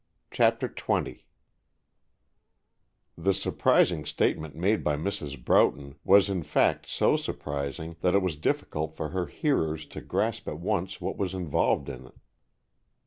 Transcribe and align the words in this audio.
CHAPTER 0.31 0.67
XX 0.67 1.21
THE 3.15 3.35
surprising 3.35 4.03
statement 4.03 4.55
made 4.55 4.83
by 4.83 4.95
Mrs. 4.95 5.45
Broughton 5.45 5.93
was 6.03 6.27
in 6.27 6.41
fact 6.41 6.87
so 6.87 7.15
surprising 7.17 7.95
that 8.01 8.15
it 8.15 8.23
was 8.23 8.35
difficult 8.37 8.95
for 8.95 9.09
her 9.09 9.27
hearers 9.27 9.85
to 9.89 10.01
grasp 10.01 10.47
at 10.47 10.57
once 10.57 10.99
what 11.01 11.17
was 11.17 11.35
involved 11.35 11.87
in 11.87 12.07
it. 12.07 12.15